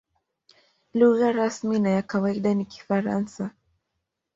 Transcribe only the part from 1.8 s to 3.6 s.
ya kawaida ni Kifaransa.